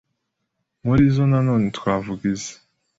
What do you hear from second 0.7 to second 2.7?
Muri zo nanone twavuga izi